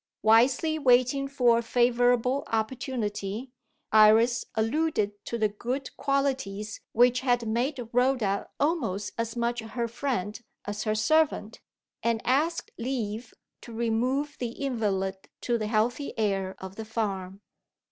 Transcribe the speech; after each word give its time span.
Wisely 0.23 0.79
waiting 0.79 1.27
for 1.27 1.59
a 1.59 1.61
favourable 1.61 2.43
opportunity, 2.47 3.51
Iris 3.91 4.45
alluded 4.55 5.23
to 5.25 5.37
the 5.37 5.47
good 5.47 5.95
qualities 5.95 6.81
which 6.91 7.19
had 7.19 7.47
made 7.47 7.79
Rhoda 7.93 8.49
almost 8.59 9.11
as 9.19 9.35
much 9.35 9.59
her 9.59 9.87
friend 9.87 10.41
as 10.65 10.85
her 10.85 10.95
servant, 10.95 11.59
and 12.01 12.19
asked 12.25 12.71
leave 12.79 13.35
to 13.61 13.71
remove 13.73 14.37
the 14.39 14.49
invalid 14.53 15.17
to 15.41 15.59
the 15.59 15.67
healthy 15.67 16.17
air 16.17 16.55
of 16.57 16.77
the 16.77 16.85
farm. 16.85 17.41